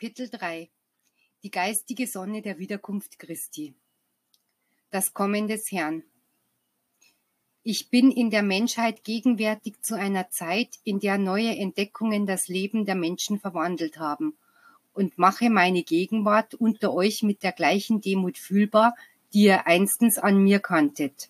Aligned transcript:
Kapitel 0.00 0.30
3 0.30 0.70
Die 1.42 1.50
geistige 1.50 2.06
Sonne 2.06 2.40
der 2.40 2.58
Wiederkunft 2.58 3.18
Christi. 3.18 3.74
Das 4.90 5.12
Kommen 5.12 5.46
des 5.46 5.70
Herrn. 5.70 6.04
Ich 7.64 7.90
bin 7.90 8.10
in 8.10 8.30
der 8.30 8.42
Menschheit 8.42 9.04
gegenwärtig 9.04 9.82
zu 9.82 9.96
einer 9.96 10.30
Zeit, 10.30 10.78
in 10.84 11.00
der 11.00 11.18
neue 11.18 11.54
Entdeckungen 11.54 12.26
das 12.26 12.48
Leben 12.48 12.86
der 12.86 12.94
Menschen 12.94 13.40
verwandelt 13.40 13.98
haben 13.98 14.38
und 14.94 15.18
mache 15.18 15.50
meine 15.50 15.82
Gegenwart 15.82 16.54
unter 16.54 16.94
euch 16.94 17.22
mit 17.22 17.42
der 17.42 17.52
gleichen 17.52 18.00
Demut 18.00 18.38
fühlbar, 18.38 18.96
die 19.34 19.42
ihr 19.42 19.66
einstens 19.66 20.16
an 20.16 20.42
mir 20.42 20.60
kanntet. 20.60 21.28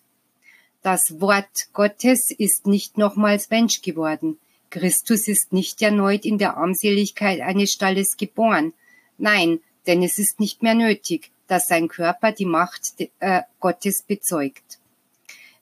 Das 0.81 1.19
Wort 1.19 1.73
Gottes 1.73 2.31
ist 2.31 2.67
nicht 2.67 2.97
nochmals 2.97 3.49
Mensch 3.49 3.81
geworden, 3.81 4.39
Christus 4.71 5.27
ist 5.27 5.53
nicht 5.53 5.81
erneut 5.83 6.25
in 6.25 6.39
der 6.39 6.57
Armseligkeit 6.57 7.41
eines 7.41 7.71
Stalles 7.71 8.17
geboren. 8.17 8.73
Nein, 9.19 9.59
denn 9.85 10.01
es 10.01 10.17
ist 10.17 10.39
nicht 10.39 10.63
mehr 10.63 10.73
nötig, 10.73 11.29
dass 11.47 11.67
sein 11.67 11.87
Körper 11.87 12.31
die 12.31 12.45
Macht 12.45 12.95
äh, 13.19 13.41
Gottes 13.59 14.03
bezeugt. 14.07 14.79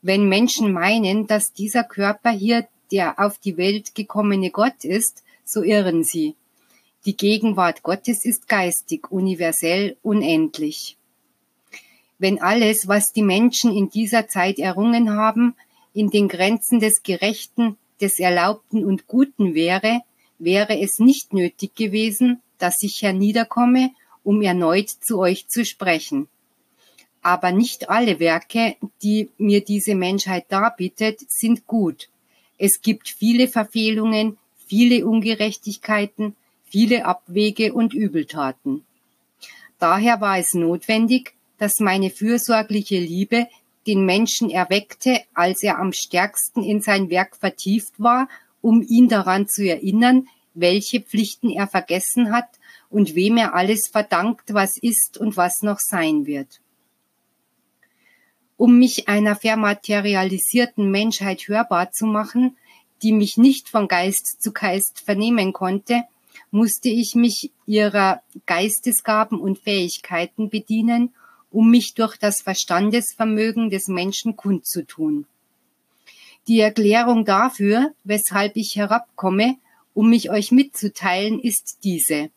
Wenn 0.01 0.29
Menschen 0.29 0.71
meinen, 0.71 1.27
dass 1.27 1.51
dieser 1.51 1.83
Körper 1.83 2.31
hier 2.31 2.67
der 2.91 3.19
auf 3.19 3.37
die 3.37 3.57
Welt 3.57 3.95
gekommene 3.95 4.49
Gott 4.49 4.83
ist, 4.83 5.23
so 5.45 5.63
irren 5.63 6.03
sie. 6.03 6.35
Die 7.05 7.15
Gegenwart 7.15 7.83
Gottes 7.83 8.25
ist 8.25 8.47
geistig, 8.47 9.11
universell, 9.11 9.97
unendlich. 10.01 10.97
Wenn 12.17 12.41
alles, 12.41 12.87
was 12.87 13.13
die 13.13 13.23
Menschen 13.23 13.75
in 13.75 13.89
dieser 13.89 14.27
Zeit 14.27 14.59
errungen 14.59 15.15
haben, 15.15 15.55
in 15.93 16.09
den 16.09 16.27
Grenzen 16.27 16.79
des 16.79 17.03
Gerechten, 17.03 17.77
des 18.01 18.19
Erlaubten 18.19 18.85
und 18.85 19.07
Guten 19.07 19.53
wäre, 19.53 20.01
wäre 20.37 20.79
es 20.79 20.99
nicht 20.99 21.33
nötig 21.33 21.75
gewesen, 21.75 22.41
dass 22.57 22.81
ich 22.83 23.01
herniederkomme, 23.01 23.91
um 24.23 24.41
erneut 24.41 24.89
zu 24.89 25.19
euch 25.19 25.47
zu 25.47 25.65
sprechen. 25.65 26.27
Aber 27.21 27.51
nicht 27.51 27.89
alle 27.89 28.19
Werke, 28.19 28.75
die 29.01 29.29
mir 29.37 29.61
diese 29.63 29.95
Menschheit 29.95 30.45
darbietet, 30.49 31.19
sind 31.29 31.67
gut. 31.67 32.09
Es 32.57 32.81
gibt 32.81 33.09
viele 33.09 33.47
Verfehlungen, 33.47 34.37
viele 34.67 35.05
Ungerechtigkeiten, 35.05 36.35
viele 36.65 37.05
Abwege 37.05 37.73
und 37.73 37.93
Übeltaten. 37.93 38.85
Daher 39.79 40.21
war 40.21 40.37
es 40.37 40.53
notwendig, 40.53 41.33
dass 41.57 41.79
meine 41.79 42.09
fürsorgliche 42.09 42.99
Liebe 42.99 43.47
den 43.89 44.05
Menschen 44.05 44.51
erweckte, 44.51 45.19
als 45.33 45.63
er 45.63 45.79
am 45.79 45.93
stärksten 45.93 46.63
in 46.63 46.79
sein 46.79 47.09
Werk 47.09 47.35
vertieft 47.35 47.93
war, 47.97 48.29
um 48.61 48.83
ihn 48.83 49.09
daran 49.09 49.47
zu 49.47 49.67
erinnern, 49.67 50.27
welche 50.53 51.01
Pflichten 51.01 51.49
er 51.49 51.67
vergessen 51.67 52.31
hat 52.31 52.47
und 52.91 53.15
wem 53.15 53.37
er 53.37 53.55
alles 53.55 53.87
verdankt, 53.87 54.53
was 54.53 54.77
ist 54.77 55.17
und 55.17 55.37
was 55.37 55.63
noch 55.63 55.79
sein 55.79 56.27
wird. 56.27 56.61
Um 58.57 58.77
mich 58.77 59.07
einer 59.07 59.35
vermaterialisierten 59.35 60.91
Menschheit 60.91 61.47
hörbar 61.47 61.91
zu 61.91 62.05
machen, 62.05 62.57
die 63.01 63.11
mich 63.11 63.37
nicht 63.37 63.69
von 63.69 63.87
Geist 63.87 64.39
zu 64.39 64.51
Geist 64.51 64.99
vernehmen 64.99 65.51
konnte, 65.51 66.03
musste 66.51 66.89
ich 66.89 67.15
mich 67.15 67.51
ihrer 67.65 68.21
Geistesgaben 68.45 69.39
und 69.39 69.57
Fähigkeiten 69.57 70.51
bedienen 70.51 71.15
um 71.51 71.69
mich 71.69 71.93
durch 71.93 72.17
das 72.17 72.41
Verstandesvermögen 72.41 73.69
des 73.69 73.87
Menschen 73.87 74.35
kundzutun. 74.35 75.25
Die 76.47 76.59
Erklärung 76.59 77.25
dafür, 77.25 77.93
weshalb 78.03 78.55
ich 78.55 78.75
herabkomme, 78.75 79.57
um 79.93 80.09
mich 80.09 80.29
euch 80.29 80.51
mitzuteilen, 80.51 81.39
ist 81.39 81.79
diese. 81.83 82.29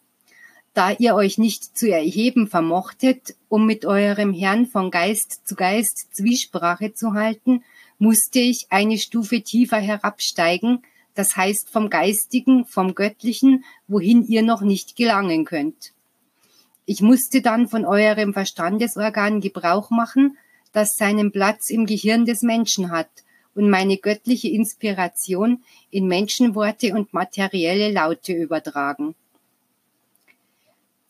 Da 0.75 0.91
ihr 0.91 1.15
euch 1.15 1.39
nicht 1.39 1.77
zu 1.77 1.91
erheben 1.91 2.49
vermochtet, 2.49 3.37
um 3.49 3.67
mit 3.67 3.85
eurem 3.85 4.33
Herrn 4.33 4.67
von 4.67 4.91
Geist 4.91 5.47
zu 5.47 5.55
Geist 5.55 6.15
Zwiesprache 6.15 6.95
zu 6.95 7.13
halten, 7.13 7.63
musste 7.99 8.41
ich 8.41 8.67
eine 8.71 8.99
Stufe 8.99 9.43
tiefer 9.43 9.79
herabsteigen, 9.79 10.83
das 11.15 11.37
heißt 11.37 11.69
vom 11.69 11.91
Geistigen, 11.91 12.65
vom 12.65 12.95
Göttlichen, 12.95 13.65
wohin 13.87 14.27
ihr 14.27 14.43
noch 14.43 14.63
nicht 14.63 14.97
gelangen 14.97 15.45
könnt. 15.45 15.93
Ich 16.85 17.01
musste 17.01 17.43
dann 17.43 17.69
von 17.69 17.85
eurem 17.85 18.33
Verstandesorgan 18.33 19.41
Gebrauch 19.41 19.91
machen, 19.91 20.37
das 20.73 20.95
seinen 20.97 21.31
Platz 21.31 21.71
im 21.71 21.87
Gehirn 21.87 22.25
des 22.25 22.43
Menschen 22.43 22.91
hat 22.91 23.09
und 23.55 23.71
meine 23.71 23.99
göttliche 23.99 24.49
Inspiration 24.49 25.63
in 25.91 26.07
Menschenworte 26.07 26.95
und 26.95 27.13
materielle 27.13 27.93
Laute 27.93 28.33
übertragen. 28.33 29.15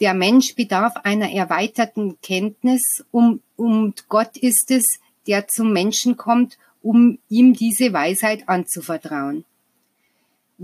Der 0.00 0.14
Mensch 0.14 0.56
bedarf 0.56 0.96
einer 1.04 1.30
erweiterten 1.30 2.20
Kenntnis, 2.20 3.04
um, 3.12 3.40
und 3.56 4.08
Gott 4.08 4.36
ist 4.36 4.70
es, 4.72 4.98
der 5.28 5.46
zum 5.46 5.72
Menschen 5.72 6.16
kommt, 6.16 6.58
um 6.82 7.18
ihm 7.28 7.54
diese 7.54 7.92
Weisheit 7.92 8.48
anzuvertrauen. 8.48 9.44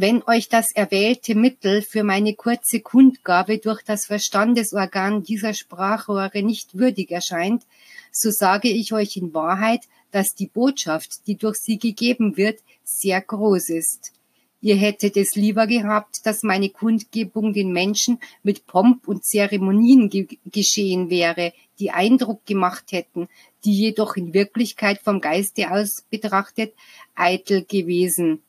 Wenn 0.00 0.22
euch 0.28 0.48
das 0.48 0.70
erwählte 0.76 1.34
Mittel 1.34 1.82
für 1.82 2.04
meine 2.04 2.34
kurze 2.34 2.78
Kundgabe 2.78 3.58
durch 3.58 3.82
das 3.82 4.06
Verstandesorgan 4.06 5.24
dieser 5.24 5.54
Sprachrohre 5.54 6.40
nicht 6.44 6.78
würdig 6.78 7.10
erscheint, 7.10 7.64
so 8.12 8.30
sage 8.30 8.68
ich 8.68 8.92
euch 8.92 9.16
in 9.16 9.34
Wahrheit, 9.34 9.80
dass 10.12 10.36
die 10.36 10.46
Botschaft, 10.46 11.26
die 11.26 11.34
durch 11.34 11.56
sie 11.56 11.80
gegeben 11.80 12.36
wird, 12.36 12.60
sehr 12.84 13.20
groß 13.20 13.70
ist. 13.70 14.12
Ihr 14.60 14.76
hättet 14.76 15.16
es 15.16 15.34
lieber 15.34 15.66
gehabt, 15.66 16.20
dass 16.22 16.44
meine 16.44 16.68
Kundgebung 16.68 17.52
den 17.52 17.72
Menschen 17.72 18.20
mit 18.44 18.68
Pomp 18.68 19.08
und 19.08 19.24
Zeremonien 19.24 20.10
ge 20.10 20.28
geschehen 20.46 21.10
wäre, 21.10 21.52
die 21.80 21.90
Eindruck 21.90 22.46
gemacht 22.46 22.92
hätten, 22.92 23.26
die 23.64 23.74
jedoch 23.74 24.14
in 24.14 24.32
Wirklichkeit 24.32 25.00
vom 25.02 25.20
Geiste 25.20 25.72
aus 25.72 26.04
betrachtet 26.08 26.72
eitel 27.16 27.64
gewesen 27.64 28.44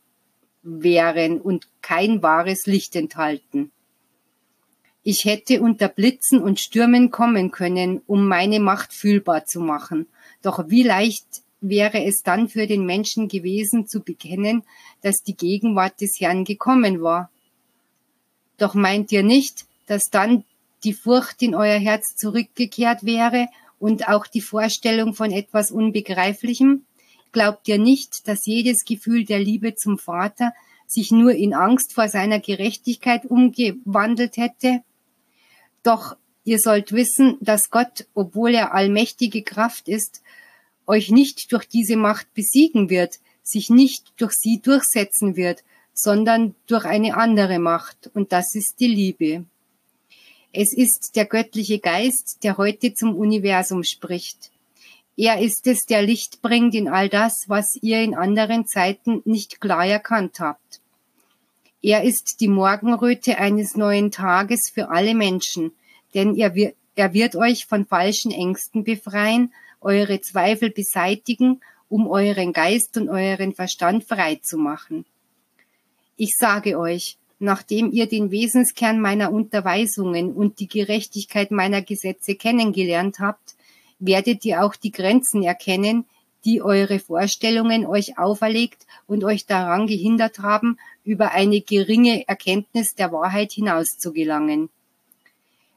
wären 0.64 1.40
und 1.40 1.68
kein 1.82 2.22
wahres 2.22 2.66
Licht 2.66 2.96
enthalten. 2.96 3.72
Ich 5.04 5.26
hätte 5.26 5.62
unter 5.62 5.88
Blitzen 5.88 6.42
und 6.42 6.60
Stürmen 6.60 7.10
kommen 7.10 7.52
können, 7.52 8.02
um 8.06 8.28
meine 8.28 8.60
Macht 8.60 8.94
fühlbar 8.94 9.46
zu 9.46 9.62
machen. 9.62 10.08
Doch 10.42 10.70
wie 10.70 10.84
leicht 10.84 11.26
wäre 11.62 12.04
es 12.04 12.22
dann 12.22 12.50
für 12.50 12.68
den 12.68 12.86
Menschen 12.86 13.28
gewesen 13.28 13.88
zu 13.88 14.02
bekennen, 14.02 14.64
dass 15.02 15.24
die 15.24 15.36
Gegenwart 15.36 16.02
des 16.02 16.20
Herrn 16.20 16.44
gekommen 16.44 17.02
war. 17.02 17.30
Doch 18.58 18.74
meint 18.74 19.12
ihr 19.12 19.24
nicht, 19.24 19.66
dass 19.88 20.10
dann 20.10 20.44
die 20.84 20.94
Furcht 20.94 21.42
in 21.42 21.56
euer 21.56 21.80
Herz 21.80 22.16
zurückgekehrt 22.16 23.04
wäre 23.04 23.48
und 23.80 24.08
auch 24.08 24.28
die 24.28 24.42
Vorstellung 24.42 25.14
von 25.14 25.32
etwas 25.32 25.72
Unbegreiflichem? 25.72 26.86
Glaubt 27.32 27.68
ihr 27.68 27.78
nicht, 27.78 28.28
dass 28.28 28.46
jedes 28.46 28.84
Gefühl 28.86 29.26
der 29.26 29.40
Liebe 29.40 29.76
zum 29.76 29.98
Vater 29.98 30.54
sich 30.88 31.12
nur 31.12 31.32
in 31.32 31.54
Angst 31.54 31.94
vor 31.94 32.10
seiner 32.10 32.40
Gerechtigkeit 32.40 33.26
umgewandelt 33.26 34.38
hätte? 34.38 34.82
Doch 35.84 36.18
ihr 36.44 36.60
sollt 36.60 36.92
wissen, 36.92 37.38
dass 37.42 37.70
Gott, 37.70 38.08
obwohl 38.16 38.56
er 38.56 38.74
allmächtige 38.74 39.44
Kraft 39.44 39.88
ist, 39.88 40.22
euch 40.88 41.12
nicht 41.12 41.52
durch 41.52 41.68
diese 41.68 41.96
Macht 41.96 42.34
besiegen 42.34 42.90
wird, 42.90 43.20
sich 43.44 43.70
nicht 43.70 44.14
durch 44.18 44.34
sie 44.34 44.60
durchsetzen 44.60 45.36
wird, 45.36 45.64
sondern 45.94 46.56
durch 46.66 46.86
eine 46.86 47.16
andere 47.16 47.60
Macht, 47.60 48.10
und 48.14 48.32
das 48.32 48.56
ist 48.56 48.76
die 48.80 48.88
Liebe. 48.88 49.46
Es 50.52 50.74
ist 50.74 51.16
der 51.16 51.26
göttliche 51.26 51.80
Geist, 51.80 52.40
der 52.42 52.58
heute 52.58 52.94
zum 52.94 53.16
Universum 53.16 53.84
spricht. 53.84 54.50
Er 55.22 55.42
ist 55.42 55.68
es, 55.68 55.86
der 55.86 56.02
Licht 56.02 56.42
bringt 56.42 56.74
in 56.74 56.88
all 56.88 57.10
das, 57.10 57.44
was 57.48 57.78
ihr 57.82 58.02
in 58.02 58.16
anderen 58.16 58.66
Zeiten 58.66 59.22
nicht 59.26 59.60
klar 59.60 59.86
erkannt 59.86 60.40
habt. 60.40 60.80
Er 61.82 62.06
ist 62.06 62.40
die 62.40 62.48
Morgenröte 62.48 63.38
eines 63.38 63.76
neuen 63.76 64.12
Tages 64.12 64.72
für 64.74 64.88
alle 64.88 65.14
Menschen, 65.14 65.74
denn 66.14 66.38
er, 66.38 66.56
wird, 66.56 66.74
er 66.96 67.14
wird 67.14 67.36
euch 67.36 67.66
von 67.66 67.86
falschen 67.86 68.32
Ängsten 68.32 68.86
befreien, 68.86 69.52
eure 69.82 70.22
Zweifel 70.22 70.70
beseitigen, 70.70 71.60
um 71.90 72.08
euren 72.08 72.54
Geist 72.54 72.96
und 72.96 73.10
euren 73.10 73.54
Verstand 73.54 74.06
frei 74.06 74.40
zu 74.42 74.58
machen. 74.58 75.04
Ich 76.16 76.32
sage 76.38 76.80
euch, 76.80 77.18
nachdem 77.40 77.92
ihr 77.92 78.08
den 78.08 78.32
Wesenskern 78.32 79.02
meiner 79.02 79.34
Unterweisungen 79.34 80.32
und 80.32 80.62
die 80.62 80.68
Gerechtigkeit 80.68 81.52
meiner 81.52 81.82
Gesetze 81.82 82.36
kennengelernt 82.36 83.20
habt, 83.20 83.56
werdet 84.00 84.46
ihr 84.46 84.64
auch 84.64 84.76
die 84.76 84.92
Grenzen 84.92 85.44
erkennen, 85.44 86.06
die 86.46 86.62
eure 86.62 87.00
Vorstellungen 87.00 87.86
euch 87.86 88.18
auferlegt 88.18 88.86
und 89.08 89.24
euch 89.24 89.46
daran 89.46 89.88
gehindert 89.88 90.40
haben, 90.40 90.78
über 91.04 91.32
eine 91.32 91.62
geringe 91.62 92.28
Erkenntnis 92.28 92.96
der 92.96 93.12
Wahrheit 93.12 93.52
hinaus 93.52 93.98
zu 93.98 94.14
gelangen. 94.14 94.70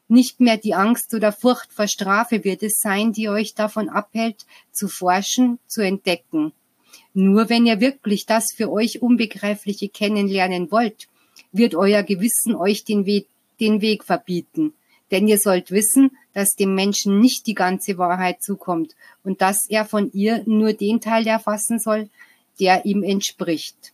Nicht 0.08 0.40
mehr 0.40 0.56
die 0.56 0.74
Angst 0.74 1.14
oder 1.14 1.32
Furcht 1.32 1.72
vor 1.72 1.88
Strafe 1.88 2.44
wird 2.44 2.62
es 2.62 2.80
sein, 2.80 3.12
die 3.12 3.28
euch 3.28 3.54
davon 3.54 3.88
abhält, 3.88 4.46
zu 4.70 4.88
forschen, 4.88 5.58
zu 5.66 5.80
entdecken. 5.80 6.52
Nur 7.14 7.48
wenn 7.48 7.66
ihr 7.66 7.80
wirklich 7.80 8.26
das 8.26 8.52
für 8.54 8.70
euch 8.70 9.02
Unbegreifliche 9.02 9.88
kennenlernen 9.88 10.70
wollt, 10.70 11.08
wird 11.50 11.74
euer 11.74 12.02
Gewissen 12.02 12.54
euch 12.54 12.84
den 12.84 13.06
Weg 13.06 13.26
den 13.60 13.80
Weg 13.80 14.04
verbieten. 14.04 14.74
Denn 15.12 15.28
ihr 15.28 15.38
sollt 15.38 15.70
wissen, 15.70 16.10
dass 16.32 16.56
dem 16.56 16.74
Menschen 16.74 17.20
nicht 17.20 17.46
die 17.46 17.54
ganze 17.54 17.98
Wahrheit 17.98 18.42
zukommt 18.42 18.96
und 19.22 19.40
dass 19.40 19.68
er 19.68 19.84
von 19.84 20.10
ihr 20.12 20.42
nur 20.46 20.72
den 20.72 21.00
Teil 21.00 21.26
erfassen 21.26 21.78
soll, 21.78 22.08
der 22.58 22.84
ihm 22.86 23.04
entspricht. 23.04 23.92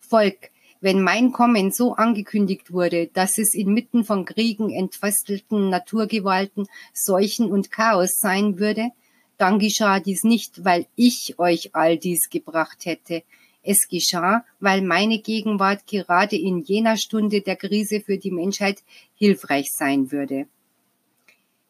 Volk, 0.00 0.50
wenn 0.80 1.02
mein 1.02 1.32
Kommen 1.32 1.70
so 1.72 1.94
angekündigt 1.94 2.72
wurde, 2.72 3.08
dass 3.08 3.38
es 3.38 3.54
inmitten 3.54 4.04
von 4.04 4.24
Kriegen, 4.24 4.70
entfesselten 4.70 5.68
Naturgewalten, 5.68 6.66
Seuchen 6.92 7.50
und 7.50 7.70
Chaos 7.70 8.18
sein 8.18 8.58
würde, 8.58 8.90
dann 9.38 9.58
geschah 9.58 10.00
dies 10.00 10.24
nicht, 10.24 10.64
weil 10.64 10.86
ich 10.96 11.38
euch 11.38 11.74
all 11.74 11.98
dies 11.98 12.30
gebracht 12.30 12.86
hätte. 12.86 13.22
Es 13.66 13.88
geschah, 13.88 14.44
weil 14.60 14.80
meine 14.80 15.18
Gegenwart 15.18 15.86
gerade 15.86 16.36
in 16.36 16.62
jener 16.62 16.96
Stunde 16.96 17.40
der 17.40 17.56
Krise 17.56 18.00
für 18.00 18.16
die 18.16 18.30
Menschheit 18.30 18.82
hilfreich 19.16 19.66
sein 19.72 20.12
würde. 20.12 20.46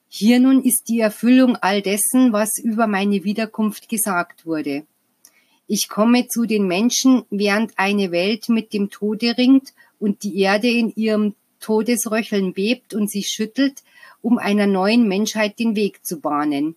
Hier 0.09 0.39
nun 0.39 0.63
ist 0.63 0.89
die 0.89 1.01
Erfüllung 1.01 1.57
all 1.57 1.81
dessen, 1.81 2.33
was 2.33 2.59
über 2.59 2.87
meine 2.87 3.25
Wiederkunft 3.25 3.89
gesagt 3.89 4.45
wurde. 4.45 4.85
Ich 5.67 5.89
komme 5.89 6.29
zu 6.29 6.45
den 6.45 6.67
Menschen, 6.67 7.25
während 7.31 7.79
eine 7.79 8.13
Welt 8.13 8.49
mit 8.51 8.73
dem 8.73 8.91
Tode 8.91 9.37
ringt 9.39 9.73
und 9.99 10.23
die 10.23 10.39
Erde 10.41 10.69
in 10.69 10.93
ihrem 10.95 11.35
Todesröcheln 11.61 12.53
bebt 12.53 12.93
und 12.93 13.11
sich 13.11 13.29
schüttelt, 13.29 13.83
um 14.21 14.39
einer 14.39 14.67
neuen 14.67 15.09
Menschheit 15.09 15.59
den 15.59 15.75
Weg 15.75 16.05
zu 16.05 16.21
bahnen. 16.21 16.77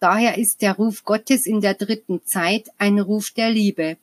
Daher 0.00 0.36
ist 0.36 0.60
der 0.60 0.74
Ruf 0.74 1.04
Gottes 1.04 1.46
in 1.46 1.60
der 1.60 1.74
dritten 1.74 2.24
Zeit 2.24 2.68
ein 2.78 2.98
Ruf 2.98 3.30
der 3.30 3.50
Liebe, 3.50 3.96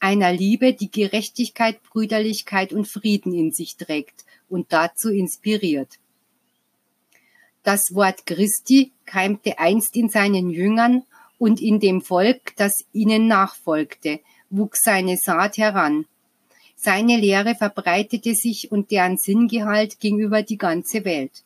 einer 0.00 0.32
Liebe, 0.32 0.72
die 0.72 0.90
Gerechtigkeit, 0.90 1.82
Brüderlichkeit 1.82 2.72
und 2.72 2.88
Frieden 2.88 3.32
in 3.34 3.52
sich 3.52 3.76
trägt 3.76 4.24
und 4.48 4.72
dazu 4.72 5.10
inspiriert. 5.10 5.98
Das 7.62 7.94
Wort 7.94 8.24
Christi 8.26 8.92
keimte 9.04 9.58
einst 9.58 9.94
in 9.94 10.08
seinen 10.08 10.50
Jüngern 10.50 11.04
und 11.38 11.60
in 11.60 11.78
dem 11.78 12.00
Volk, 12.00 12.56
das 12.56 12.84
ihnen 12.92 13.26
nachfolgte, 13.26 14.20
wuchs 14.48 14.80
seine 14.82 15.16
Saat 15.16 15.58
heran. 15.58 16.06
Seine 16.76 17.18
Lehre 17.18 17.54
verbreitete 17.54 18.34
sich 18.34 18.72
und 18.72 18.90
deren 18.90 19.18
Sinngehalt 19.18 20.00
ging 20.00 20.18
über 20.18 20.42
die 20.42 20.56
ganze 20.56 21.04
Welt. 21.04 21.44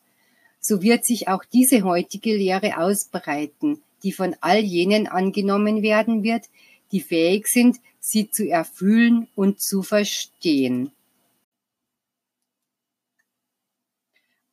So 0.61 0.81
wird 0.81 1.05
sich 1.05 1.27
auch 1.27 1.43
diese 1.43 1.83
heutige 1.83 2.35
Lehre 2.35 2.77
ausbreiten, 2.77 3.81
die 4.03 4.13
von 4.13 4.35
all 4.39 4.59
jenen 4.59 5.07
angenommen 5.07 5.81
werden 5.81 6.23
wird, 6.23 6.45
die 6.91 7.01
fähig 7.01 7.47
sind, 7.47 7.77
sie 8.07 8.29
zu 8.29 8.47
erfüllen 8.47 9.27
und 9.33 9.59
zu 9.59 9.81
verstehen. 9.81 10.91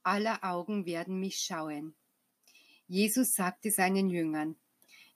Aller 0.02 0.42
Augen 0.42 0.86
werden 0.86 1.20
mich 1.20 1.36
schauen. 1.36 1.92
Jesus 2.88 3.34
sagte 3.34 3.70
seinen 3.70 4.08
Jüngern, 4.08 4.56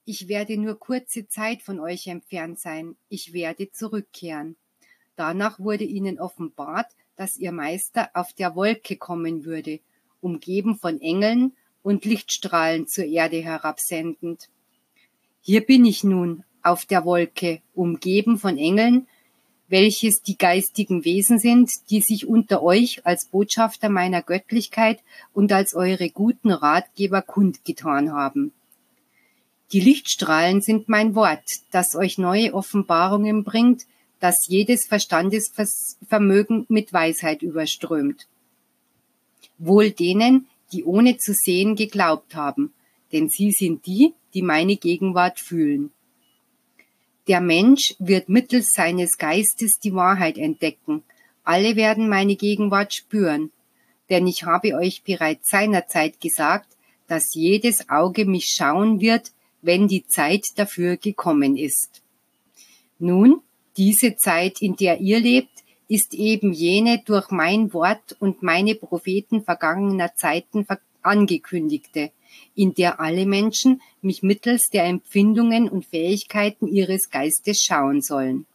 ich 0.05 0.27
werde 0.27 0.55
nur 0.55 0.77
kurze 0.79 1.27
Zeit 1.27 1.63
von 1.63 1.79
euch 1.79 2.05
entfernt 2.05 2.59
sein, 2.59 2.95
ich 3.09 3.33
werde 3.33 3.71
zurückkehren. 3.71 4.55
Danach 5.15 5.59
wurde 5.59 5.85
ihnen 5.85 6.19
offenbart, 6.19 6.91
dass 7.15 7.37
ihr 7.37 7.51
Meister 7.51 8.11
auf 8.13 8.33
der 8.33 8.55
Wolke 8.55 8.97
kommen 8.97 9.45
würde, 9.45 9.79
umgeben 10.21 10.77
von 10.77 11.01
Engeln 11.01 11.57
und 11.81 12.05
Lichtstrahlen 12.05 12.87
zur 12.87 13.05
Erde 13.05 13.43
herabsendend. 13.43 14.47
Hier 15.41 15.65
bin 15.65 15.85
ich 15.85 16.03
nun 16.03 16.43
auf 16.67 16.85
der 16.85 17.05
Wolke, 17.05 17.61
umgeben 17.73 18.37
von 18.37 18.57
Engeln, 18.57 19.07
welches 19.67 20.21
die 20.21 20.37
geistigen 20.37 21.03
Wesen 21.03 21.39
sind, 21.39 21.71
die 21.89 22.01
sich 22.01 22.27
unter 22.27 22.63
euch 22.63 23.05
als 23.05 23.25
Botschafter 23.25 23.89
meiner 23.89 24.21
Göttlichkeit 24.21 24.99
und 25.33 25.51
als 25.51 25.73
eure 25.73 26.09
guten 26.09 26.51
Ratgeber 26.51 27.21
kundgetan 27.21 28.11
haben. 28.11 28.53
Die 29.73 29.81
Lichtstrahlen 29.81 30.61
sind 30.61 30.87
mein 30.87 31.13
Wort, 31.15 31.43
das 31.71 31.95
euch 31.95 32.17
neue 32.17 32.53
Offenbarungen 32.53 33.43
bringt, 33.43 33.83
das 34.19 34.47
jedes 34.47 34.85
Verstandesvermögen 34.85 36.65
mit 36.69 36.93
Weisheit 36.93 37.41
überströmt. 37.41 38.27
Wohl 39.57 39.91
denen, 39.91 40.47
die 40.71 40.85
ohne 40.85 41.17
zu 41.17 41.33
sehen 41.33 41.75
geglaubt 41.75 42.35
haben, 42.35 42.73
denn 43.11 43.29
sie 43.29 43.51
sind 43.51 43.85
die, 43.85 44.13
die 44.33 44.41
meine 44.41 44.77
Gegenwart 44.77 45.39
fühlen. 45.39 45.91
Der 47.27 47.41
Mensch 47.41 47.95
wird 47.99 48.29
mittels 48.29 48.71
seines 48.71 49.17
Geistes 49.17 49.79
die 49.79 49.93
Wahrheit 49.93 50.37
entdecken. 50.37 51.03
Alle 51.43 51.75
werden 51.75 52.07
meine 52.07 52.35
Gegenwart 52.35 52.93
spüren, 52.93 53.51
denn 54.09 54.27
ich 54.27 54.43
habe 54.43 54.75
euch 54.75 55.03
bereits 55.03 55.49
seinerzeit 55.49 56.21
gesagt, 56.21 56.67
dass 57.07 57.33
jedes 57.33 57.89
Auge 57.89 58.25
mich 58.25 58.53
schauen 58.55 59.01
wird, 59.01 59.31
wenn 59.61 59.87
die 59.87 60.05
Zeit 60.07 60.45
dafür 60.55 60.97
gekommen 60.97 61.57
ist. 61.57 62.01
Nun, 62.99 63.41
diese 63.75 64.15
Zeit, 64.15 64.61
in 64.61 64.75
der 64.75 64.99
ihr 64.99 65.19
lebt, 65.19 65.63
ist 65.87 66.13
eben 66.13 66.51
jene 66.53 67.01
durch 67.05 67.29
mein 67.31 67.73
Wort 67.73 68.15
und 68.19 68.43
meine 68.43 68.75
Propheten 68.75 69.43
vergangener 69.43 70.15
Zeiten 70.15 70.65
angekündigte, 71.07 72.11
in 72.55 72.73
der 72.73 72.99
alle 72.99 73.25
Menschen 73.25 73.81
mich 74.01 74.23
mittels 74.23 74.69
der 74.69 74.85
Empfindungen 74.85 75.69
und 75.69 75.85
Fähigkeiten 75.85 76.67
ihres 76.67 77.09
Geistes 77.09 77.61
schauen 77.61 78.01
sollen. 78.01 78.45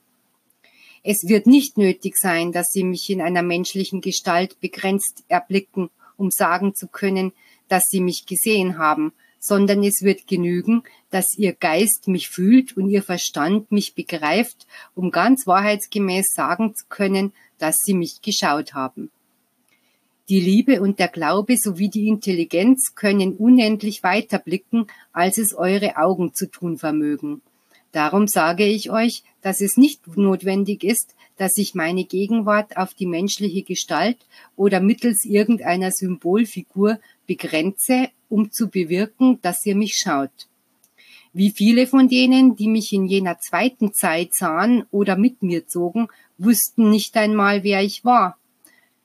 Es 1.03 1.27
wird 1.27 1.47
nicht 1.47 1.79
nötig 1.79 2.17
sein, 2.17 2.53
dass 2.53 2.69
sie 2.71 2.85
mich 2.85 3.11
in 3.11 3.21
einer 3.21 3.43
menschlichen 3.43 4.01
Gestalt 4.01 4.61
begrenzt 4.61 5.25
erblicken, 5.29 5.91
um 6.17 6.31
sagen 6.31 6.75
zu 6.77 6.87
können, 6.87 7.33
dass 7.69 7.89
sie 7.89 8.01
mich 8.01 8.27
gesehen 8.27 8.79
haben, 8.79 9.13
sondern 9.41 9.83
es 9.83 10.03
wird 10.03 10.29
genügen, 10.29 10.85
dass 11.11 11.37
ihr 11.37 11.53
Geist 11.53 12.07
mich 12.07 12.29
fühlt 12.29 12.77
und 12.77 12.89
ihr 12.89 13.03
Verstand 13.03 13.73
mich 13.73 13.95
begreift, 13.95 14.69
um 14.95 15.11
ganz 15.11 15.49
wahrheitsgemäß 15.49 16.29
sagen 16.33 16.77
zu 16.77 16.85
können, 16.89 17.33
dass 17.59 17.77
sie 17.79 17.95
mich 17.95 18.23
geschaut 18.23 18.75
haben. 18.75 19.11
Die 20.29 20.41
Liebe 20.41 20.81
und 20.81 20.99
der 20.99 21.09
Glaube 21.09 21.57
sowie 21.57 21.89
die 21.89 22.07
Intelligenz 22.09 22.95
können 22.95 23.35
unendlich 23.37 24.03
weiter 24.03 24.39
blicken, 24.39 24.87
als 25.13 25.39
es 25.39 25.55
eure 25.55 25.97
Augen 25.97 26.33
zu 26.35 26.51
tun 26.51 26.79
vermögen. 26.79 27.43
Darum 27.91 28.27
sage 28.27 28.65
ich 28.65 28.91
euch, 28.91 29.23
dass 29.43 29.61
es 29.61 29.77
nicht 29.77 30.17
notwendig 30.17 30.85
ist, 30.85 31.15
dass 31.37 31.57
ich 31.57 31.75
meine 31.75 32.05
Gegenwart 32.05 32.77
auf 32.77 32.95
die 32.95 33.07
menschliche 33.07 33.63
Gestalt 33.63 34.19
oder 34.57 34.81
mittels 34.81 35.25
irgendeiner 35.25 35.91
Symbolfigur 35.91 36.99
begrenze 37.27 38.09
um 38.33 38.51
zu 38.51 38.69
bewirken, 38.69 39.41
dass 39.43 39.67
ihr 39.67 39.77
mich 39.77 39.97
schaut. 39.97 40.49
Wie 41.35 41.51
viele 41.51 41.87
von 41.87 42.09
denen, 42.09 42.57
die 42.57 42.67
mich 42.67 42.93
in 42.93 43.07
jener 43.07 43.39
zweiten 43.39 43.93
Zeit 43.93 44.35
sahen 44.35 44.85
oder 44.91 45.17
mit 45.17 45.43
mir 45.43 45.67
zogen, 45.67 46.09
wussten 46.39 46.89
nicht 46.89 47.15
einmal, 47.17 47.63
wer 47.63 47.83
ich 47.83 48.07
war. 48.07 48.39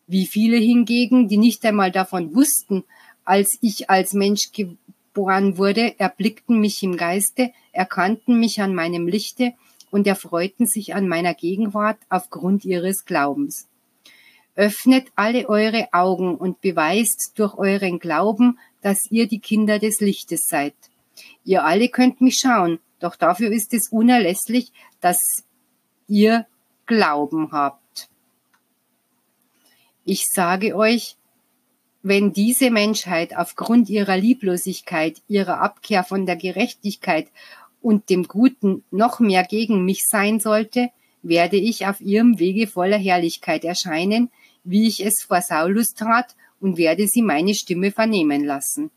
Wie 0.08 0.26
viele 0.26 0.58
hingegen, 0.58 1.28
die 1.28 1.38
nicht 1.38 1.66
einmal 1.66 1.92
davon 1.92 2.34
wussten, 2.34 2.86
als 3.26 3.58
ich 3.62 3.90
als 3.90 4.14
Mensch 4.14 4.54
geboren 4.54 5.58
wurde, 5.58 6.00
erblickten 6.00 6.60
mich 6.60 6.82
im 6.82 6.96
Geiste, 6.96 7.52
erkannten 7.74 8.40
mich 8.40 8.62
an 8.62 8.74
meinem 8.74 9.08
Lichte 9.08 9.54
und 9.92 10.08
erfreuten 10.08 10.66
sich 10.66 10.96
an 10.96 11.10
meiner 11.10 11.34
Gegenwart 11.34 11.98
aufgrund 12.10 12.64
ihres 12.64 13.04
Glaubens. 13.04 13.68
Öffnet 14.56 15.08
alle 15.16 15.50
eure 15.50 15.90
Augen 15.92 16.36
und 16.36 16.62
beweist 16.62 17.34
durch 17.36 17.56
euren 17.56 18.00
Glauben, 18.00 18.58
dass 18.82 19.12
ihr 19.12 19.28
die 19.28 19.40
Kinder 19.40 19.78
des 19.78 20.00
Lichtes 20.00 20.48
seid. 20.48 20.74
Ihr 21.44 21.66
alle 21.66 21.90
könnt 21.90 22.22
mich 22.22 22.38
schauen, 22.38 22.80
doch 23.00 23.16
dafür 23.16 23.52
ist 23.52 23.74
es 23.74 23.90
unerlässlich, 23.90 24.72
dass 25.02 25.44
ihr 26.08 26.48
Glauben 26.86 27.52
habt. 27.52 27.87
Ich 30.10 30.28
sage 30.28 30.74
euch, 30.74 31.18
wenn 32.02 32.32
diese 32.32 32.72
Menschheit 32.72 33.36
aufgrund 33.36 33.90
ihrer 33.90 34.16
Lieblosigkeit, 34.16 35.22
ihrer 35.28 35.60
Abkehr 35.60 36.06
von 36.06 36.26
der 36.26 36.38
Gerechtigkeit 36.38 37.28
und 37.82 38.10
dem 38.10 38.24
Guten 38.24 38.86
noch 38.90 39.20
mehr 39.20 39.44
gegen 39.44 39.84
mich 39.84 40.06
sein 40.10 40.40
sollte, 40.40 40.92
werde 41.24 41.58
ich 41.58 41.88
auf 41.88 42.00
ihrem 42.00 42.40
Wege 42.40 42.68
voller 42.68 42.98
Herrlichkeit 42.98 43.66
erscheinen, 43.66 44.32
wie 44.64 44.88
ich 44.88 45.06
es 45.06 45.24
vor 45.24 45.42
Saulus 45.42 45.94
tat 45.94 46.38
und 46.62 46.78
werde 46.78 47.06
sie 47.10 47.22
meine 47.22 47.54
Stimme 47.54 47.92
vernehmen 47.92 48.46
lassen. 48.46 48.92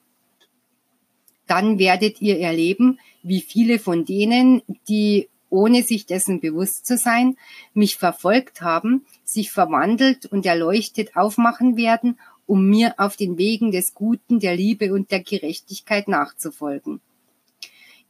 Dann 1.49 1.81
werdet 1.81 2.23
ihr 2.23 2.39
erleben, 2.39 3.01
wie 3.25 3.41
viele 3.41 3.81
von 3.81 4.05
denen, 4.05 4.63
die 4.89 5.29
ohne 5.51 5.83
sich 5.83 6.07
dessen 6.07 6.41
bewusst 6.41 6.87
zu 6.87 6.97
sein, 6.97 7.37
mich 7.75 7.97
verfolgt 7.97 8.63
haben, 8.63 9.05
sich 9.25 9.53
verwandelt 9.53 10.27
und 10.27 10.47
erleuchtet 10.47 11.17
aufmachen 11.17 11.77
werden, 11.77 12.19
um 12.47 12.69
mir 12.69 12.95
auf 12.99 13.17
den 13.17 13.37
Wegen 13.37 13.71
des 13.71 13.95
Guten, 13.95 14.41
der 14.41 14.57
Liebe 14.57 14.93
und 14.93 15.11
der 15.11 15.21
Gerechtigkeit 15.21 16.09
nachzufolgen. 16.09 17.01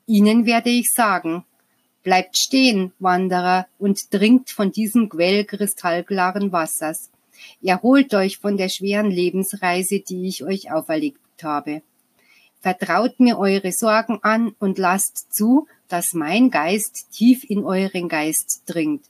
Ihnen 0.06 0.47
werde 0.47 0.70
ich 0.70 0.90
sagen, 0.92 1.44
bleibt 2.02 2.38
stehen, 2.38 2.92
Wanderer, 2.99 3.66
und 3.78 4.11
trinkt 4.11 4.50
von 4.50 4.73
diesem 4.73 5.09
Quell 5.09 5.44
kristallklaren 5.44 6.52
Wassers 6.52 7.11
Erholt 7.62 8.14
euch 8.14 8.38
von 8.38 8.56
der 8.56 8.68
schweren 8.68 9.11
Lebensreise, 9.11 10.00
die 10.00 10.26
ich 10.26 10.44
euch 10.44 10.73
auferlegt 10.73 11.42
habe. 11.42 11.82
Vertraut 12.61 13.20
mir 13.20 13.38
eure 13.38 13.73
Sorgen 13.73 14.18
an 14.23 14.54
und 14.59 14.78
lasst 14.78 15.32
zu, 15.32 15.66
dass 15.92 16.14
mein 16.14 16.50
Geist 16.50 17.09
tief 17.12 17.44
in 17.49 17.64
euren 17.64 18.09
Geist 18.09 18.62
dringt, 18.66 19.04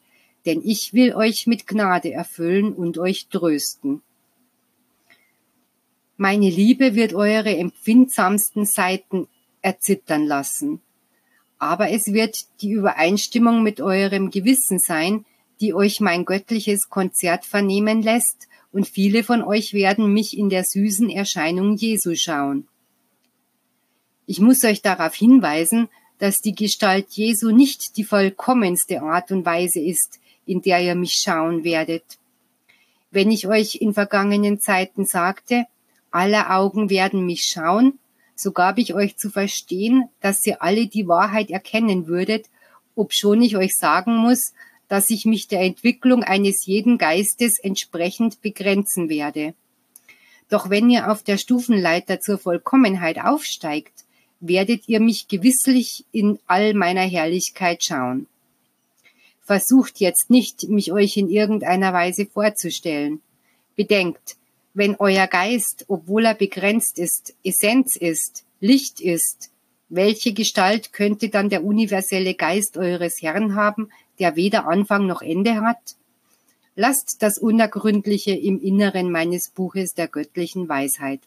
denn 0.46 0.62
ich 0.64 0.94
will 0.94 1.14
euch 1.14 1.46
mit 1.46 1.66
Gnade 1.66 2.12
erfüllen 2.12 2.72
und 2.72 2.98
euch 2.98 3.28
trösten. 3.28 4.02
Meine 6.16 6.50
Liebe 6.50 6.94
wird 6.94 7.14
eure 7.14 7.56
empfindsamsten 7.56 8.66
Seiten 8.66 9.28
erzittern 9.62 10.26
lassen. 10.26 10.80
Aber 11.58 11.90
es 11.90 12.12
wird 12.12 12.46
die 12.62 12.72
Übereinstimmung 12.72 13.62
mit 13.62 13.80
eurem 13.80 14.30
Gewissen 14.30 14.78
sein, 14.78 15.24
die 15.60 15.74
euch 15.74 16.00
mein 16.00 16.24
göttliches 16.24 16.88
Konzert 16.88 17.44
vernehmen 17.44 18.02
lässt, 18.02 18.48
und 18.72 18.88
viele 18.88 19.24
von 19.24 19.42
euch 19.42 19.72
werden 19.72 20.12
mich 20.12 20.38
in 20.38 20.48
der 20.48 20.64
süßen 20.64 21.10
Erscheinung 21.10 21.76
Jesu 21.76 22.14
schauen. 22.14 22.68
Ich 24.26 24.40
muss 24.40 24.62
euch 24.62 24.80
darauf 24.80 25.14
hinweisen, 25.14 25.88
dass 26.20 26.40
die 26.40 26.54
Gestalt 26.54 27.08
Jesu 27.10 27.50
nicht 27.50 27.96
die 27.96 28.04
vollkommenste 28.04 29.02
Art 29.02 29.32
und 29.32 29.44
Weise 29.46 29.80
ist, 29.80 30.20
in 30.44 30.60
der 30.60 30.80
ihr 30.80 30.94
mich 30.94 31.14
schauen 31.14 31.64
werdet. 31.64 32.04
Wenn 33.10 33.30
ich 33.30 33.48
euch 33.48 33.76
in 33.76 33.94
vergangenen 33.94 34.60
Zeiten 34.60 35.06
sagte, 35.06 35.64
alle 36.10 36.50
Augen 36.50 36.90
werden 36.90 37.24
mich 37.24 37.44
schauen, 37.44 37.98
so 38.36 38.52
gab 38.52 38.78
ich 38.78 38.94
euch 38.94 39.16
zu 39.16 39.30
verstehen, 39.30 40.08
dass 40.20 40.46
ihr 40.46 40.62
alle 40.62 40.86
die 40.86 41.08
Wahrheit 41.08 41.50
erkennen 41.50 42.06
würdet, 42.06 42.46
obschon 42.94 43.40
ich 43.42 43.56
euch 43.56 43.76
sagen 43.76 44.16
muss, 44.16 44.52
dass 44.88 45.08
ich 45.08 45.24
mich 45.24 45.48
der 45.48 45.60
Entwicklung 45.60 46.22
eines 46.22 46.66
jeden 46.66 46.98
Geistes 46.98 47.58
entsprechend 47.58 48.42
begrenzen 48.42 49.08
werde. 49.08 49.54
Doch 50.50 50.68
wenn 50.68 50.90
ihr 50.90 51.10
auf 51.10 51.22
der 51.22 51.38
Stufenleiter 51.38 52.20
zur 52.20 52.38
Vollkommenheit 52.38 53.20
aufsteigt, 53.20 54.04
werdet 54.40 54.88
ihr 54.88 55.00
mich 55.00 55.28
gewisslich 55.28 56.04
in 56.12 56.38
all 56.46 56.74
meiner 56.74 57.02
Herrlichkeit 57.02 57.84
schauen. 57.84 58.26
Versucht 59.42 60.00
jetzt 60.00 60.30
nicht, 60.30 60.68
mich 60.68 60.92
euch 60.92 61.16
in 61.16 61.28
irgendeiner 61.28 61.92
Weise 61.92 62.26
vorzustellen. 62.26 63.20
Bedenkt, 63.76 64.36
wenn 64.74 64.96
euer 64.96 65.26
Geist, 65.26 65.84
obwohl 65.88 66.24
er 66.24 66.34
begrenzt 66.34 66.98
ist, 66.98 67.34
Essenz 67.44 67.96
ist, 67.96 68.44
Licht 68.60 69.00
ist, 69.00 69.50
welche 69.88 70.32
Gestalt 70.32 70.92
könnte 70.92 71.28
dann 71.28 71.48
der 71.48 71.64
universelle 71.64 72.34
Geist 72.34 72.76
eures 72.76 73.20
Herrn 73.20 73.56
haben, 73.56 73.90
der 74.20 74.36
weder 74.36 74.68
Anfang 74.68 75.06
noch 75.06 75.20
Ende 75.20 75.60
hat? 75.60 75.96
Lasst 76.76 77.16
das 77.20 77.36
Unergründliche 77.38 78.30
im 78.30 78.60
Inneren 78.60 79.10
meines 79.10 79.50
Buches 79.50 79.94
der 79.94 80.06
göttlichen 80.06 80.68
Weisheit. 80.68 81.20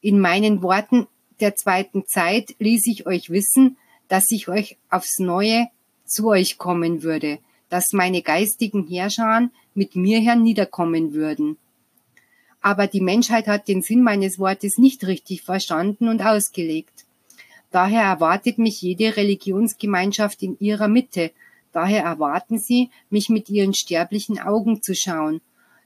In 0.00 0.18
meinen 0.18 0.62
Worten 0.62 1.06
der 1.42 1.56
zweiten 1.56 2.06
Zeit 2.06 2.54
ließ 2.58 2.86
ich 2.86 3.06
euch 3.06 3.28
wissen, 3.28 3.76
dass 4.08 4.30
ich 4.30 4.48
euch 4.48 4.78
aufs 4.88 5.18
Neue 5.18 5.68
zu 6.06 6.28
euch 6.28 6.56
kommen 6.56 7.02
würde, 7.02 7.38
dass 7.68 7.92
meine 7.92 8.22
geistigen 8.22 8.86
Herrscher 8.86 9.50
mit 9.74 9.96
mir 9.96 10.20
herniederkommen 10.20 11.14
würden. 11.14 11.58
Aber 12.60 12.86
die 12.86 13.00
Menschheit 13.00 13.48
hat 13.48 13.66
den 13.66 13.82
Sinn 13.82 14.02
meines 14.02 14.38
Wortes 14.38 14.78
nicht 14.78 15.04
richtig 15.06 15.42
verstanden 15.42 16.08
und 16.08 16.22
ausgelegt. 16.22 17.04
Daher 17.72 18.02
erwartet 18.02 18.58
mich 18.58 18.80
jede 18.80 19.16
Religionsgemeinschaft 19.16 20.42
in 20.42 20.56
ihrer 20.60 20.88
Mitte. 20.88 21.32
Daher 21.72 22.04
erwarten 22.04 22.58
sie, 22.58 22.90
mich 23.10 23.30
mit 23.30 23.48
ihren 23.48 23.74
sterblichen 23.74 24.38
Augen 24.38 24.82
zu 24.82 24.94
schauen. 24.94 25.40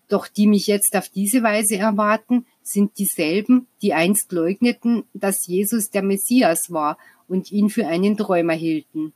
Doch 0.08 0.28
die 0.28 0.46
mich 0.46 0.66
jetzt 0.66 0.94
auf 0.96 1.08
diese 1.08 1.42
Weise 1.42 1.76
erwarten, 1.76 2.44
sind 2.66 2.98
dieselben, 2.98 3.66
die 3.82 3.94
einst 3.94 4.32
leugneten, 4.32 5.04
dass 5.14 5.46
Jesus 5.46 5.90
der 5.90 6.02
Messias 6.02 6.70
war 6.70 6.98
und 7.28 7.52
ihn 7.52 7.70
für 7.70 7.86
einen 7.86 8.16
Träumer 8.16 8.54
hielten. 8.54 9.12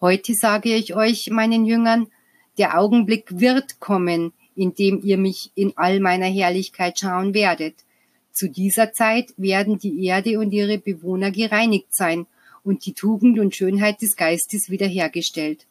Heute 0.00 0.34
sage 0.34 0.74
ich 0.74 0.94
euch, 0.94 1.28
meinen 1.30 1.66
Jüngern, 1.66 2.08
der 2.58 2.78
Augenblick 2.78 3.40
wird 3.40 3.80
kommen, 3.80 4.32
in 4.54 4.74
dem 4.74 5.00
ihr 5.02 5.18
mich 5.18 5.50
in 5.54 5.72
all 5.76 6.00
meiner 6.00 6.26
Herrlichkeit 6.26 6.98
schauen 6.98 7.34
werdet. 7.34 7.74
Zu 8.32 8.48
dieser 8.48 8.92
Zeit 8.92 9.34
werden 9.36 9.78
die 9.78 10.04
Erde 10.04 10.38
und 10.38 10.52
ihre 10.52 10.78
Bewohner 10.78 11.30
gereinigt 11.30 11.94
sein 11.94 12.26
und 12.62 12.86
die 12.86 12.94
Tugend 12.94 13.38
und 13.38 13.54
Schönheit 13.54 14.02
des 14.02 14.16
Geistes 14.16 14.70
wiederhergestellt. 14.70 15.66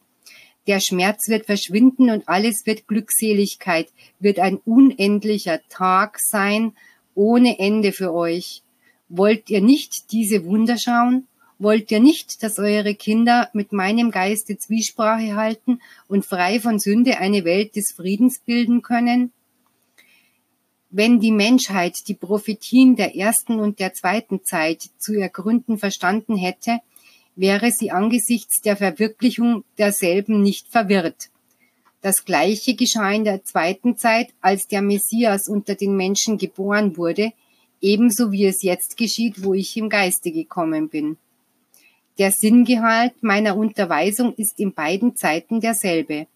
Der 0.69 0.79
Schmerz 0.79 1.29
wird 1.29 1.47
verschwinden 1.47 2.11
und 2.11 2.29
alles 2.29 2.67
wird 2.67 2.87
Glückseligkeit, 2.87 3.87
wird 4.19 4.37
ein 4.37 4.57
unendlicher 4.57 5.61
Tag 5.67 6.19
sein, 6.19 6.73
ohne 7.15 7.57
Ende 7.57 7.91
für 7.91 8.13
euch. 8.13 8.61
Wollt 9.07 9.49
ihr 9.49 9.61
nicht 9.61 10.11
diese 10.11 10.45
Wunder 10.45 10.77
schauen? 10.77 11.25
Wollt 11.57 11.89
ihr 11.89 11.99
nicht, 11.99 12.43
dass 12.43 12.59
eure 12.59 12.93
Kinder 12.93 13.49
mit 13.53 13.73
meinem 13.73 14.11
Geiste 14.11 14.59
Zwiesprache 14.59 15.35
halten 15.35 15.81
und 16.07 16.23
frei 16.23 16.59
von 16.59 16.77
Sünde 16.77 17.17
eine 17.17 17.45
Welt 17.45 17.75
des 17.75 17.91
Friedens 17.91 18.37
bilden 18.37 18.83
können? 18.83 19.31
Wenn 20.91 21.19
die 21.19 21.31
Menschheit 21.31 22.07
die 22.07 22.13
Prophetien 22.13 22.95
der 22.95 23.15
ersten 23.15 23.59
und 23.59 23.79
der 23.79 23.95
zweiten 23.95 24.43
Zeit 24.43 24.91
zu 24.99 25.19
ergründen 25.19 25.79
verstanden 25.79 26.37
hätte, 26.37 26.79
wäre 27.39 27.71
sie 27.71 27.89
angesichts 27.89 28.59
der 28.59 28.75
Verwirklichung 28.75 29.63
derselben 29.77 30.41
nicht 30.41 30.67
verwirrt. 30.67 31.29
Das 32.01 32.25
Gleiche 32.25 32.75
geschah 32.75 33.11
in 33.11 33.23
der 33.23 33.45
zweiten 33.45 33.95
Zeit, 33.95 34.29
als 34.41 34.67
der 34.67 34.81
Messias 34.81 35.47
unter 35.47 35.75
den 35.75 35.95
Menschen 35.95 36.37
geboren 36.37 36.97
wurde, 36.97 37.31
ebenso 37.79 38.33
wie 38.33 38.45
es 38.45 38.61
jetzt 38.61 38.97
geschieht, 38.97 39.41
wo 39.43 39.53
ich 39.53 39.77
im 39.77 39.87
Geiste 39.87 40.31
gekommen 40.31 40.89
bin. 40.89 41.17
Der 42.17 42.33
Sinngehalt 42.33 43.23
meiner 43.23 43.55
Unterweisung 43.55 44.33
ist 44.35 44.59
in 44.59 44.73
beiden 44.73 45.15
Zeiten 45.15 45.61
derselbe. 45.61 46.27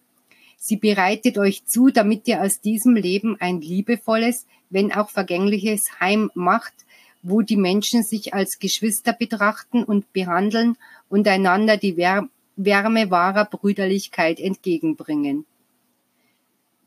Sie 0.57 0.77
bereitet 0.77 1.37
euch 1.37 1.65
zu, 1.65 1.89
damit 1.89 2.29
ihr 2.29 2.41
aus 2.41 2.61
diesem 2.61 2.95
Leben 2.95 3.35
ein 3.41 3.59
liebevolles, 3.59 4.45
wenn 4.69 4.93
auch 4.93 5.09
vergängliches 5.09 5.99
Heim 5.99 6.31
macht, 6.33 6.73
wo 7.23 7.41
die 7.41 7.57
Menschen 7.57 8.03
sich 8.03 8.33
als 8.33 8.59
Geschwister 8.59 9.13
betrachten 9.13 9.83
und 9.83 10.11
behandeln 10.13 10.77
und 11.09 11.27
einander 11.27 11.77
die 11.77 11.97
Wärme 11.97 13.09
wahrer 13.09 13.45
Brüderlichkeit 13.45 14.39
entgegenbringen. 14.39 15.45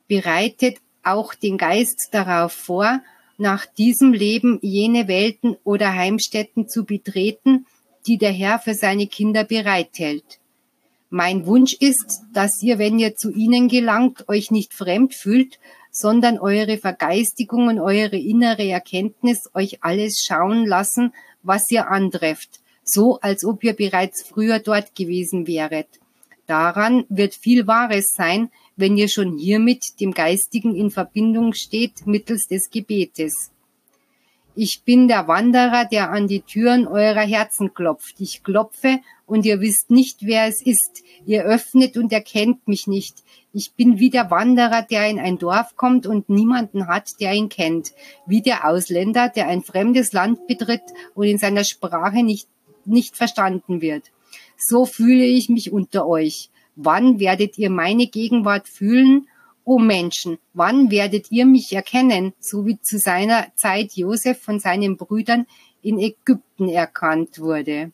Bereitet 0.07 0.77
auch 1.03 1.35
den 1.35 1.57
Geist 1.57 2.09
darauf 2.13 2.53
vor, 2.53 3.03
nach 3.39 3.67
diesem 3.67 4.13
Leben 4.13 4.59
jene 4.63 5.09
Welten 5.09 5.57
oder 5.65 5.95
Heimstätten 5.95 6.69
zu 6.69 6.85
betreten, 6.85 7.67
die 8.07 8.19
der 8.19 8.33
Herr 8.33 8.59
für 8.59 8.75
seine 8.75 9.07
Kinder 9.07 9.45
bereithält. 9.45 10.39
Mein 11.11 11.47
Wunsch 11.47 11.75
ist, 11.75 12.23
dass 12.33 12.63
ihr, 12.63 12.79
wenn 12.79 12.99
ihr 12.99 13.15
zu 13.17 13.31
ihnen 13.31 13.69
gelangt, 13.69 14.29
euch 14.29 14.51
nicht 14.51 14.75
fremd 14.75 15.15
fühlt, 15.15 15.59
sondern 15.99 16.39
eure 16.39 16.77
Vergeistigung 16.77 17.69
und 17.69 17.81
eure 17.81 18.19
innere 18.19 18.69
Erkenntnis 18.69 19.49
euch 19.55 19.83
alles 19.83 20.23
schauen 20.23 20.67
lassen, 20.67 21.15
was 21.43 21.71
ihr 21.71 21.91
antrefft, 21.91 22.61
so 22.85 23.19
als 23.21 23.47
ob 23.47 23.65
ihr 23.65 23.73
bereits 23.73 24.23
früher 24.23 24.59
dort 24.59 24.95
gewesen 24.95 25.47
wäret. 25.47 25.89
Daran 26.47 27.07
wird 27.09 27.35
viel 27.35 27.67
Wahres 27.67 28.13
sein, 28.15 28.51
wenn 28.77 28.99
ihr 28.99 29.09
schon 29.09 29.39
hiermit 29.39 29.99
dem 29.99 30.13
Geistigen 30.13 30.77
in 30.77 30.91
Verbindung 30.91 31.55
steht 31.55 32.07
mittels 32.07 32.47
des 32.47 32.69
Gebetes. 32.69 33.51
Ich 34.55 34.83
bin 34.85 35.09
der 35.09 35.29
Wanderer, 35.29 35.87
der 35.87 36.11
an 36.11 36.29
die 36.29 36.43
Türen 36.43 36.87
eurer 36.87 37.27
Herzen 37.27 37.73
klopft. 37.73 38.17
Ich 38.21 38.43
klopfe 38.43 39.01
und 39.27 39.45
ihr 39.45 39.61
wisst 39.61 39.91
nicht, 39.91 40.25
wer 40.25 40.47
es 40.47 40.63
ist. 40.63 41.03
Ihr 41.27 41.43
öffnet 41.43 41.97
und 41.97 42.13
erkennt 42.13 42.67
mich 42.69 42.87
nicht. 42.87 43.23
Ich 43.53 43.73
bin 43.73 43.99
wie 43.99 44.11
der 44.11 44.31
Wanderer, 44.31 44.83
der 44.83 45.09
in 45.09 45.19
ein 45.19 45.39
Dorf 45.39 45.77
kommt 45.77 46.07
und 46.07 46.29
niemanden 46.29 46.87
hat, 46.87 47.21
der 47.21 47.33
ihn 47.33 47.49
kennt. 47.49 47.93
Wie 48.27 48.41
der 48.41 48.69
Ausländer, 48.69 49.29
der 49.29 49.49
ein 49.49 49.63
fremdes 49.63 50.13
Land 50.13 50.47
betritt 50.47 50.83
und 51.15 51.27
in 51.27 51.39
seiner 51.39 51.65
Sprache 51.65 52.23
nicht, 52.23 52.49
nicht 52.85 53.17
verstanden 53.17 53.81
wird. 53.81 54.13
So 54.57 54.87
fühle 54.87 55.25
ich 55.25 55.49
mich 55.49 55.73
unter 55.73 56.07
euch. 56.07 56.51
Wann 56.77 57.19
werdet 57.19 57.59
ihr 57.59 57.71
meine 57.71 58.07
Gegenwart 58.07 58.69
fühlen? 58.69 59.29
O 59.65 59.81
Menschen, 59.81 60.39
wann 60.53 60.93
werdet 60.93 61.33
ihr 61.33 61.45
mich 61.45 61.73
erkennen, 61.73 62.33
so 62.39 62.67
wie 62.67 62.79
zu 62.81 62.99
seiner 62.99 63.49
Zeit 63.57 63.95
Josef 63.95 64.41
von 64.41 64.61
seinen 64.61 64.97
Brüdern 64.97 65.47
in 65.83 65.99
Ägypten 65.99 66.69
erkannt 66.69 67.41
wurde? 67.41 67.91